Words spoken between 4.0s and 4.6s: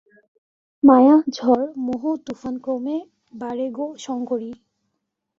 Shankari.